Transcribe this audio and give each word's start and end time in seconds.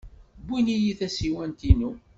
Wwin-iyi 0.43 0.91
tasiwant-inu. 0.99 1.91